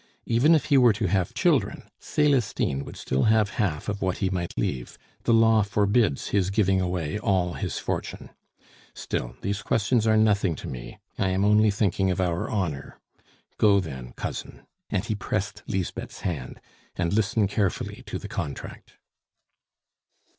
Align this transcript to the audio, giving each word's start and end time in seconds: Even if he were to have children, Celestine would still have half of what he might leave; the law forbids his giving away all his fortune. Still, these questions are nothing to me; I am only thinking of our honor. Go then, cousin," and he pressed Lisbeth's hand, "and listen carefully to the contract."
Even 0.25 0.55
if 0.55 0.65
he 0.65 0.79
were 0.79 0.93
to 0.93 1.05
have 1.05 1.35
children, 1.35 1.83
Celestine 1.99 2.83
would 2.83 2.97
still 2.97 3.25
have 3.25 3.51
half 3.61 3.87
of 3.87 4.01
what 4.01 4.17
he 4.17 4.31
might 4.31 4.57
leave; 4.57 4.97
the 5.25 5.31
law 5.31 5.61
forbids 5.61 6.29
his 6.29 6.49
giving 6.49 6.81
away 6.81 7.19
all 7.19 7.53
his 7.53 7.77
fortune. 7.77 8.31
Still, 8.95 9.35
these 9.41 9.61
questions 9.61 10.07
are 10.07 10.17
nothing 10.17 10.55
to 10.55 10.67
me; 10.67 10.97
I 11.19 11.29
am 11.29 11.45
only 11.45 11.69
thinking 11.69 12.09
of 12.09 12.19
our 12.19 12.49
honor. 12.49 12.99
Go 13.59 13.79
then, 13.79 14.13
cousin," 14.13 14.65
and 14.89 15.05
he 15.05 15.13
pressed 15.13 15.61
Lisbeth's 15.67 16.21
hand, 16.21 16.59
"and 16.95 17.13
listen 17.13 17.47
carefully 17.47 18.01
to 18.07 18.17
the 18.17 18.27
contract." 18.27 18.95